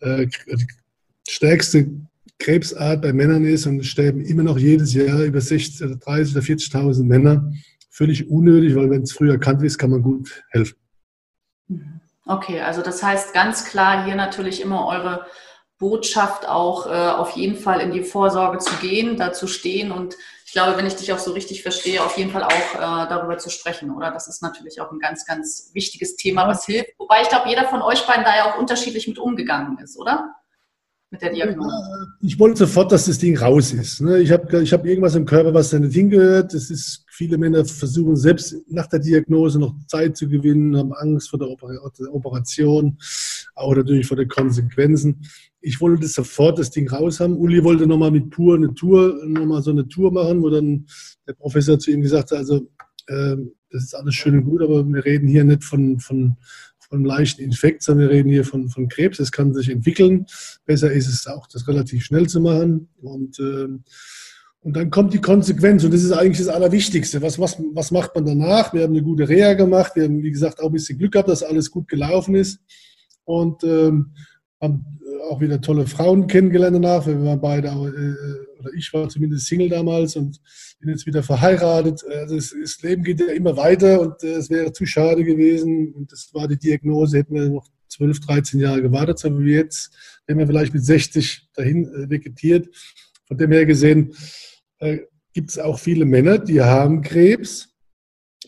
[0.00, 0.26] äh,
[1.28, 1.88] stärkste
[2.38, 7.04] Krebsart bei Männern ist und sterben immer noch jedes Jahr über 60, 30 oder 40.000
[7.04, 7.52] Männer.
[7.90, 10.76] Völlig unnötig, weil wenn es früher erkannt ist, kann man gut helfen.
[12.24, 15.26] Okay, also das heißt ganz klar hier natürlich immer eure
[15.78, 20.16] Botschaft auch äh, auf jeden Fall in die Vorsorge zu gehen, da zu stehen und
[20.48, 23.36] ich glaube, wenn ich dich auch so richtig verstehe, auf jeden Fall auch äh, darüber
[23.36, 24.10] zu sprechen, oder?
[24.10, 26.88] Das ist natürlich auch ein ganz, ganz wichtiges Thema, was hilft.
[26.96, 30.34] Wobei ich glaube, jeder von euch beiden da ja auch unterschiedlich mit umgegangen ist, oder?
[31.10, 31.76] Mit der Diagnose.
[32.22, 34.00] Ich wollte sofort, dass das Ding raus ist.
[34.00, 34.20] Ne?
[34.20, 36.54] Ich habe ich hab irgendwas im Körper, was da nicht hingehört.
[36.54, 41.28] Das ist, viele Männer versuchen selbst nach der Diagnose noch Zeit zu gewinnen, haben Angst
[41.28, 42.98] vor der Operation,
[43.54, 45.20] auch natürlich vor den Konsequenzen
[45.60, 47.36] ich wollte sofort das Ding raus haben.
[47.36, 50.86] Uli wollte nochmal mit Pur eine Tour, nochmal so eine Tour machen, wo dann
[51.26, 52.68] der Professor zu ihm gesagt hat, also
[53.06, 53.36] äh,
[53.70, 56.36] das ist alles schön und gut, aber wir reden hier nicht von, von,
[56.78, 59.18] von leichten Infekt, sondern wir reden hier von, von Krebs.
[59.18, 60.26] Es kann sich entwickeln.
[60.64, 62.88] Besser ist es auch, das relativ schnell zu machen.
[63.02, 63.68] Und, äh,
[64.60, 65.84] und dann kommt die Konsequenz.
[65.84, 67.20] Und das ist eigentlich das Allerwichtigste.
[67.20, 68.72] Was, was, was macht man danach?
[68.72, 69.92] Wir haben eine gute Reha gemacht.
[69.96, 72.60] Wir haben, wie gesagt, auch ein bisschen Glück gehabt, dass alles gut gelaufen ist.
[73.24, 74.14] Und ähm,
[74.60, 77.06] haben auch wieder tolle Frauen kennengelernt danach.
[77.06, 80.40] Wir waren beide, äh, oder ich war zumindest Single damals und
[80.80, 82.04] bin jetzt wieder verheiratet.
[82.04, 85.92] Also das, das Leben geht ja immer weiter und äh, es wäre zu schade gewesen.
[85.92, 89.90] Und das war die Diagnose, hätten wir noch 12, 13 Jahre gewartet, so wie jetzt,
[90.26, 92.68] wären wir vielleicht mit 60 dahin äh, vegetiert.
[93.26, 94.14] Von dem her gesehen
[94.78, 94.98] äh,
[95.32, 97.67] gibt es auch viele Männer, die haben Krebs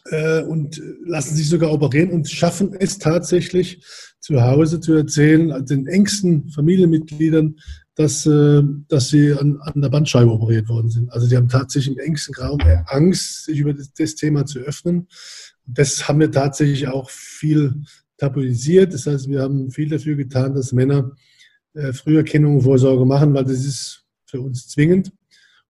[0.07, 3.85] äh, und lassen sich sogar operieren und schaffen es tatsächlich
[4.21, 7.57] zu Hause zu erzählen, also den engsten Familienmitgliedern,
[7.95, 11.13] dass, äh, dass sie an, an der Bandscheibe operiert worden sind.
[11.13, 15.09] Also die haben tatsächlich im engsten Raum Angst, sich über das, das Thema zu öffnen.
[15.67, 17.83] Das haben wir tatsächlich auch viel
[18.19, 18.95] tabuisiert.
[18.95, 21.13] Das heißt, wir haben viel dafür getan, dass Männer
[21.75, 25.13] äh, Früherkennung und Vorsorge machen, weil das ist für uns zwingend.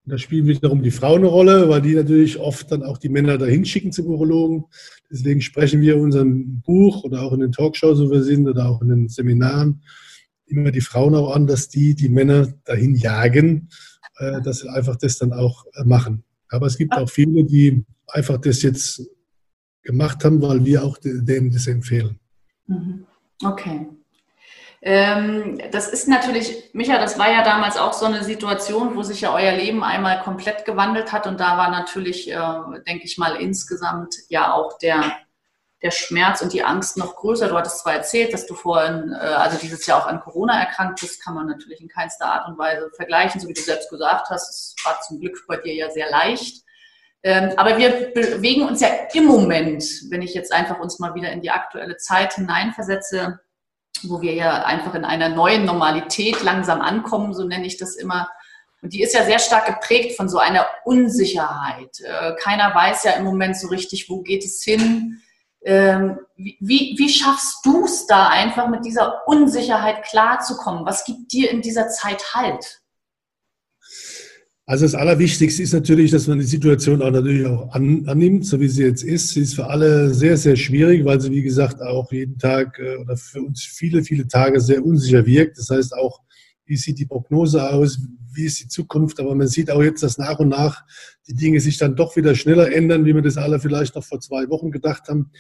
[0.07, 3.39] Da spielen wiederum die Frauen eine Rolle, weil die natürlich oft dann auch die Männer
[3.39, 4.65] dahin schicken zum Urologen.
[5.11, 8.69] Deswegen sprechen wir in unserem Buch oder auch in den Talkshows, wo wir sind, oder
[8.69, 9.83] auch in den Seminaren,
[10.47, 13.69] immer die Frauen auch an, dass die die Männer dahin jagen,
[14.17, 16.25] äh, dass sie einfach das dann auch äh, machen.
[16.49, 19.03] Aber es gibt auch viele, die einfach das jetzt
[19.83, 22.19] gemacht haben, weil wir auch denen das empfehlen.
[22.67, 23.07] Mhm.
[23.43, 23.87] Okay.
[24.83, 29.21] Ähm, das ist natürlich, Micha, das war ja damals auch so eine Situation, wo sich
[29.21, 33.37] ja euer Leben einmal komplett gewandelt hat und da war natürlich, äh, denke ich mal,
[33.37, 35.19] insgesamt ja auch der,
[35.83, 37.49] der Schmerz und die Angst noch größer.
[37.49, 41.01] Du hattest zwar erzählt, dass du vorhin, äh, also dieses Jahr auch an Corona erkrankt
[41.01, 44.31] bist, kann man natürlich in keinster Art und Weise vergleichen, so wie du selbst gesagt
[44.31, 44.49] hast.
[44.49, 46.65] Es war zum Glück bei dir ja sehr leicht.
[47.23, 51.31] Ähm, aber wir bewegen uns ja im Moment, wenn ich jetzt einfach uns mal wieder
[51.31, 53.41] in die aktuelle Zeit hineinversetze,
[54.03, 58.29] wo wir ja einfach in einer neuen Normalität langsam ankommen, so nenne ich das immer,
[58.83, 62.01] Und die ist ja sehr stark geprägt von so einer Unsicherheit.
[62.01, 65.21] Äh, keiner weiß ja im Moment so richtig, wo geht es hin.
[65.63, 70.87] Ähm, wie, wie schaffst du es da einfach mit dieser Unsicherheit klarzukommen?
[70.87, 72.80] Was gibt dir in dieser Zeit Halt?
[74.71, 78.61] Also das Allerwichtigste ist natürlich, dass man die Situation auch natürlich auch an, annimmt, so
[78.61, 79.31] wie sie jetzt ist.
[79.31, 82.95] Sie ist für alle sehr, sehr schwierig, weil sie, wie gesagt, auch jeden Tag äh,
[82.99, 85.59] oder für uns viele, viele Tage sehr unsicher wirkt.
[85.59, 86.21] Das heißt auch,
[86.67, 87.99] wie sieht die Prognose aus,
[88.33, 89.19] wie ist die Zukunft.
[89.19, 90.85] Aber man sieht auch jetzt, dass nach und nach
[91.27, 94.21] die Dinge sich dann doch wieder schneller ändern, wie wir das alle vielleicht noch vor
[94.21, 95.33] zwei Wochen gedacht haben.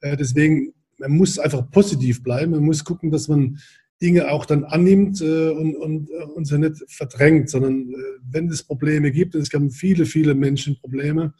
[0.00, 2.52] Äh, deswegen, man muss einfach positiv bleiben.
[2.52, 3.58] Man muss gucken, dass man
[4.02, 7.94] Dinge auch dann annimmt äh, und, und, äh, und sie nicht verdrängt, sondern äh,
[8.30, 11.32] wenn es Probleme gibt, und es gibt viele, viele Menschen Probleme,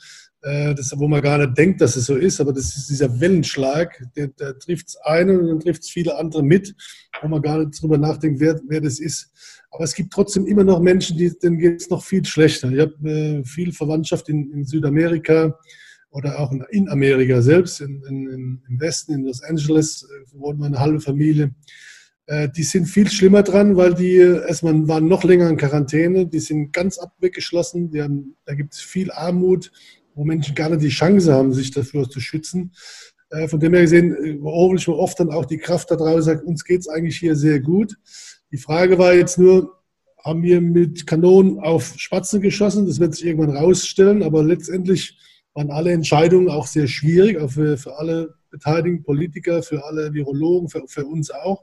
[0.42, 3.20] äh, das, wo man gar nicht denkt, dass es so ist, aber das ist dieser
[3.20, 6.74] Wellenschlag, der, der trifft es einen und dann trifft es viele andere mit,
[7.20, 9.32] wo man gar nicht drüber nachdenkt, wer, wer das ist.
[9.70, 12.70] Aber es gibt trotzdem immer noch Menschen, die, denen geht es noch viel schlechter.
[12.70, 15.58] Ich habe äh, viel Verwandtschaft in, in Südamerika,
[16.16, 20.78] oder auch in Amerika selbst, in, in, im Westen, in Los Angeles, äh, wohnt meine
[20.78, 21.54] halbe Familie.
[22.26, 26.40] Äh, die sind viel schlimmer dran, weil die erstmal waren noch länger in Quarantäne, die
[26.40, 29.70] sind ganz abweggeschlossen, haben, da gibt es viel Armut,
[30.14, 32.72] wo Menschen gar nicht die Chance haben, sich dafür zu schützen.
[33.30, 36.16] Äh, von dem her gesehen hole ich mir oft dann auch die Kraft da draus
[36.16, 37.96] und sage, uns geht es eigentlich hier sehr gut.
[38.50, 39.72] Die Frage war jetzt nur,
[40.24, 42.86] haben wir mit Kanonen auf Spatzen geschossen?
[42.86, 45.16] Das wird sich irgendwann rausstellen, aber letztendlich
[45.54, 50.68] waren alle Entscheidungen auch sehr schwierig, auch für, für alle beteiligten Politiker, für alle Virologen,
[50.68, 51.62] für, für uns auch.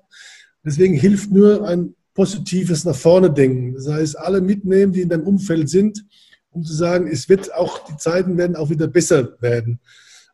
[0.66, 3.74] Deswegen hilft nur ein positives nach vorne denken.
[3.74, 6.06] Das heißt, alle mitnehmen, die in deinem Umfeld sind,
[6.52, 9.80] um zu sagen, es wird auch, die Zeiten werden auch wieder besser werden.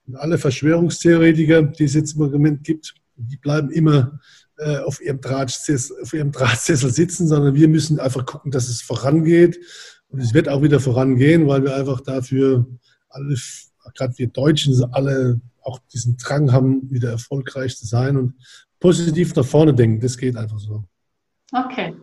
[0.05, 4.19] Und alle Verschwörungstheoretiker, die es jetzt im Moment gibt, die bleiben immer
[4.57, 9.59] äh, auf, ihrem auf ihrem Drahtsessel sitzen, sondern wir müssen einfach gucken, dass es vorangeht.
[10.09, 12.65] Und es wird auch wieder vorangehen, weil wir einfach dafür
[13.09, 13.35] alle,
[13.95, 18.33] gerade wir Deutschen, alle auch diesen Drang haben, wieder erfolgreich zu sein und
[18.79, 19.99] positiv nach vorne denken.
[19.99, 20.83] Das geht einfach so.
[21.51, 21.95] Okay.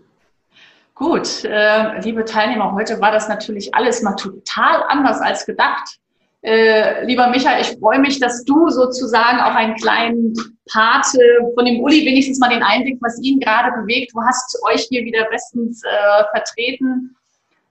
[0.94, 5.98] Gut, äh, liebe Teilnehmer, heute war das natürlich alles mal total anders als gedacht.
[6.42, 10.32] Äh, lieber Michael, ich freue mich, dass du sozusagen auch einen kleinen
[10.70, 14.12] Part äh, von dem Uli wenigstens mal den Einblick, was ihn gerade bewegt.
[14.14, 17.16] Du hast euch hier wieder bestens äh, vertreten.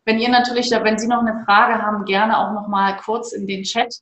[0.03, 3.47] Wenn ihr natürlich, wenn Sie noch eine Frage haben, gerne auch noch mal kurz in
[3.47, 3.95] den Chat.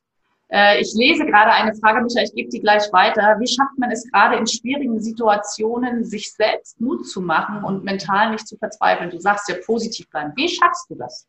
[0.50, 3.36] Äh, ich lese gerade eine Frage, Michael, ich gebe die gleich weiter.
[3.40, 8.30] Wie schafft man es gerade in schwierigen Situationen, sich selbst Mut zu machen und mental
[8.30, 9.10] nicht zu verzweifeln?
[9.10, 10.32] Du sagst ja positiv bleiben.
[10.36, 11.26] Wie schaffst du das?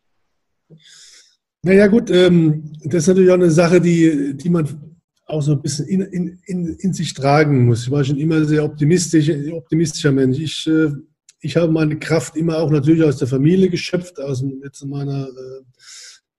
[1.61, 4.97] Naja gut, ähm, das ist natürlich auch eine Sache, die, die man
[5.27, 7.83] auch so ein bisschen in, in, in, in sich tragen muss.
[7.83, 10.37] Ich war schon immer sehr optimistisch, optimistischer Mensch.
[10.37, 10.91] Ich äh,
[11.45, 14.43] ich habe meine Kraft immer auch natürlich aus der Familie geschöpft, aus
[14.83, 15.61] meiner äh,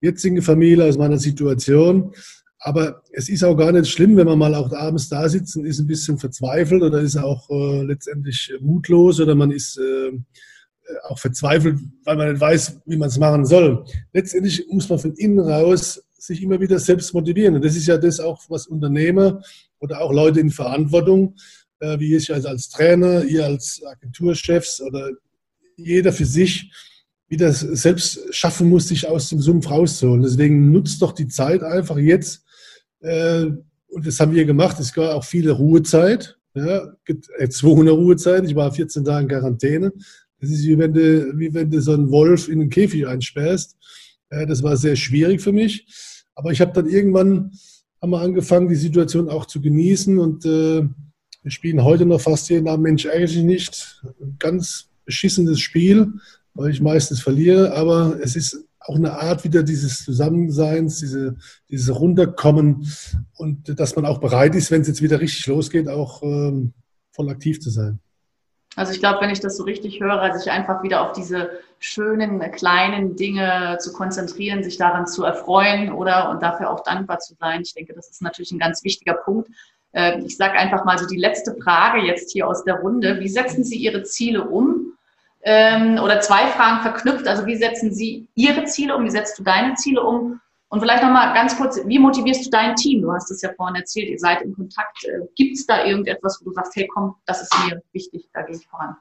[0.01, 2.13] jetzigen Familie, aus meiner Situation.
[2.59, 5.65] Aber es ist auch gar nicht schlimm, wenn man mal auch abends da sitzt und
[5.65, 10.11] ist ein bisschen verzweifelt oder ist auch äh, letztendlich mutlos oder man ist äh,
[11.03, 13.85] auch verzweifelt, weil man nicht weiß, wie man es machen soll.
[14.13, 17.55] Letztendlich muss man von innen raus sich immer wieder selbst motivieren.
[17.55, 19.41] Und das ist ja das auch, was Unternehmer
[19.79, 21.35] oder auch Leute in Verantwortung
[21.79, 25.09] äh, wie ich also als Trainer, ihr als Agenturchefs oder
[25.75, 26.71] jeder für sich
[27.27, 30.23] wieder selbst schaffen muss, sich aus dem Sumpf rauszuholen.
[30.23, 32.45] Deswegen nutzt doch die Zeit einfach jetzt.
[33.01, 33.45] Äh,
[33.87, 34.79] und das haben wir gemacht.
[34.79, 36.37] Es gab auch viele Ruhezeit.
[36.53, 36.93] Ja,
[37.37, 38.45] erzwungene Ruhezeit.
[38.45, 39.93] Ich war 14 Tage in Quarantäne.
[40.39, 43.75] Das ist wie wenn du, wie wenn du so einen Wolf in einen Käfig einsperrst.
[44.29, 45.85] Das war sehr schwierig für mich.
[46.35, 47.51] Aber ich habe dann irgendwann
[48.01, 50.87] haben wir angefangen, die Situation auch zu genießen und äh,
[51.43, 54.03] wir spielen heute noch fast jeden Abend Mensch eigentlich nicht.
[54.21, 56.13] Ein ganz beschissenes Spiel,
[56.53, 61.35] weil ich meistens verliere, aber es ist auch eine Art wieder dieses Zusammenseins, diese,
[61.69, 62.87] dieses Runterkommen
[63.35, 66.73] und dass man auch bereit ist, wenn es jetzt wieder richtig losgeht, auch ähm,
[67.11, 67.99] voll aktiv zu sein.
[68.75, 72.39] Also ich glaube, wenn ich das so richtig höre, sich einfach wieder auf diese schönen
[72.51, 77.61] kleinen Dinge zu konzentrieren, sich daran zu erfreuen oder und dafür auch dankbar zu sein.
[77.61, 79.49] Ich denke, das ist natürlich ein ganz wichtiger Punkt.
[79.93, 83.19] Ähm, ich sage einfach mal so die letzte Frage jetzt hier aus der Runde.
[83.19, 84.86] Wie setzen Sie Ihre Ziele um?
[85.49, 87.25] Ähm, oder zwei Fragen verknüpft.
[87.25, 89.05] Also wie setzen Sie Ihre Ziele um?
[89.05, 90.41] Wie setzt du deine Ziele um?
[90.67, 93.01] Und vielleicht nochmal ganz kurz, wie motivierst du dein Team?
[93.01, 95.05] Du hast es ja vorhin erzählt, ihr seid in Kontakt.
[95.05, 98.41] Äh, Gibt es da irgendetwas, wo du sagst, hey komm, das ist mir wichtig, da
[98.41, 98.97] gehe ich voran?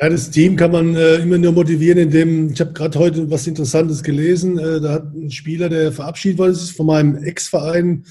[0.00, 3.46] Ja, das Team kann man äh, immer nur motivieren, indem, ich habe gerade heute was
[3.46, 8.06] Interessantes gelesen, äh, da hat ein Spieler, der verabschiedet worden ist von meinem Ex-Verein,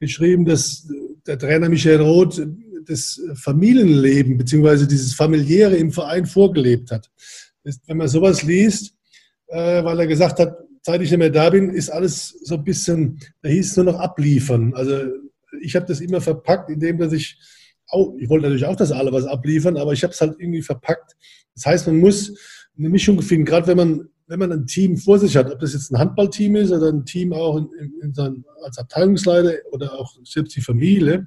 [0.00, 0.88] geschrieben, dass
[1.26, 2.40] der Trainer Michael Roth
[2.88, 4.86] das Familienleben bzw.
[4.86, 7.10] dieses familiäre im Verein vorgelebt hat.
[7.86, 8.94] Wenn man sowas liest,
[9.48, 12.64] äh, weil er gesagt hat, seit ich nicht mehr da bin, ist alles so ein
[12.64, 14.72] bisschen, da hieß es nur noch abliefern.
[14.74, 15.00] Also
[15.60, 17.38] ich habe das immer verpackt, indem dass ich
[17.88, 20.62] auch, ich wollte natürlich auch das alle was abliefern, aber ich habe es halt irgendwie
[20.62, 21.16] verpackt.
[21.54, 22.32] Das heißt, man muss
[22.78, 25.72] eine Mischung finden, gerade wenn man, wenn man ein Team vor sich hat, ob das
[25.72, 29.94] jetzt ein Handballteam ist oder ein Team auch in, in, in sein, als Abteilungsleiter oder
[29.98, 31.26] auch selbst die Familie.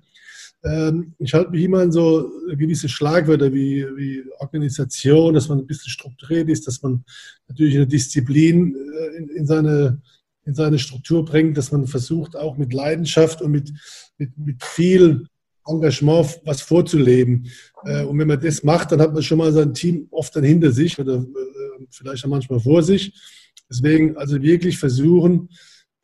[0.63, 5.67] Ähm, ich halte mich immer an so gewisse Schlagwörter wie, wie Organisation, dass man ein
[5.67, 7.03] bisschen strukturiert ist, dass man
[7.47, 10.01] natürlich eine Disziplin äh, in, in seine
[10.45, 13.71] in seine Struktur bringt, dass man versucht, auch mit Leidenschaft und mit,
[14.17, 15.27] mit, mit viel
[15.67, 17.47] Engagement was vorzuleben.
[17.85, 20.43] Äh, und wenn man das macht, dann hat man schon mal sein Team oft dann
[20.43, 23.13] hinter sich oder äh, vielleicht auch manchmal vor sich.
[23.69, 25.49] Deswegen also wirklich versuchen,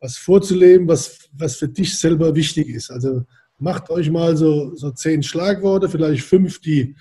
[0.00, 2.90] was vorzuleben, was, was für dich selber wichtig ist.
[2.90, 3.24] Also
[3.58, 6.94] macht euch mal so, so zehn Schlagworte, vielleicht fünf, die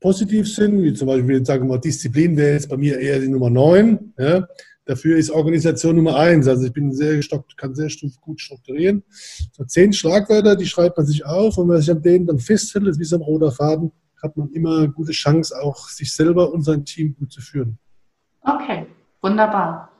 [0.00, 3.28] positiv sind, wie zum Beispiel, sagen wir mal, Disziplin wäre jetzt bei mir eher die
[3.28, 4.12] Nummer neun.
[4.18, 4.46] Ja.
[4.84, 6.46] Dafür ist Organisation Nummer eins.
[6.46, 7.18] Also ich bin sehr
[7.56, 7.88] kann sehr
[8.20, 9.02] gut strukturieren.
[9.52, 12.38] So zehn Schlagwörter, die schreibt man sich auf und wenn man sich an denen dann
[12.38, 16.14] festhält, ist wie so ein roter Faden, hat man immer eine gute Chance, auch sich
[16.14, 17.78] selber und sein Team gut zu führen.
[18.42, 18.86] Okay,
[19.22, 19.90] wunderbar.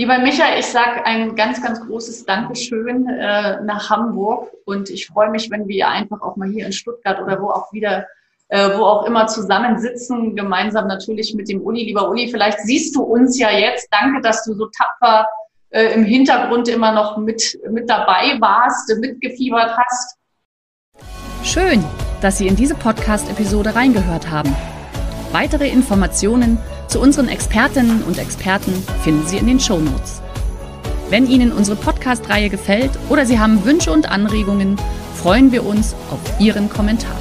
[0.00, 5.28] Lieber Michael, ich sage ein ganz, ganz großes Dankeschön äh, nach Hamburg und ich freue
[5.28, 8.06] mich, wenn wir einfach auch mal hier in Stuttgart oder wo auch wieder
[8.48, 11.84] äh, wo auch immer zusammensitzen, gemeinsam natürlich mit dem Uli.
[11.84, 13.88] Lieber Uli, vielleicht siehst du uns ja jetzt.
[13.90, 15.28] Danke, dass du so tapfer
[15.68, 20.16] äh, im Hintergrund immer noch mit, mit dabei warst, mitgefiebert hast.
[21.44, 21.84] Schön,
[22.22, 24.56] dass Sie in diese Podcast-Episode reingehört haben.
[25.30, 26.56] Weitere Informationen
[26.90, 28.72] zu unseren Expertinnen und Experten
[29.02, 30.20] finden Sie in den Show Notes.
[31.08, 34.76] Wenn Ihnen unsere Podcast-Reihe gefällt oder Sie haben Wünsche und Anregungen,
[35.14, 37.16] freuen wir uns auf Ihren Kommentar.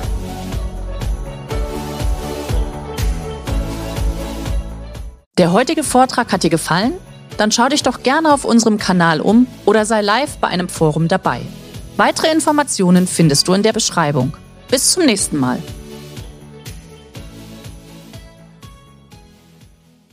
[5.38, 6.94] Der heutige Vortrag hat dir gefallen?
[7.38, 11.08] Dann schau dich doch gerne auf unserem Kanal um oder sei live bei einem Forum
[11.08, 11.42] dabei.
[11.96, 14.34] Weitere Informationen findest du in der Beschreibung.
[14.70, 15.60] Bis zum nächsten Mal.